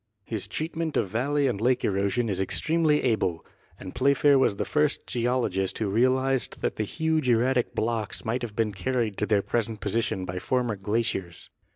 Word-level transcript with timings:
His 0.25 0.47
treatment 0.47 0.97
of 0.97 1.09
valley 1.09 1.45
and 1.45 1.61
lake 1.61 1.85
erosion 1.85 2.27
is 2.27 2.41
extremely 2.41 3.03
able. 3.03 3.45
And 3.79 3.93
Playfair 3.93 4.39
was 4.39 4.55
the 4.55 4.65
first 4.65 5.05
geologist 5.05 5.77
who 5.77 5.91
realized 5.91 6.63
that 6.63 6.77
the 6.77 6.83
huge 6.83 7.29
erratic 7.29 7.75
blocks 7.75 8.25
might 8.25 8.41
have 8.41 8.55
been 8.55 8.71
carried 8.71 9.15
to 9.17 9.27
their 9.27 9.43
present 9.43 9.79
position 9.79 10.25
by 10.25 10.39
former 10.39 10.75
glaciers. 10.75 11.51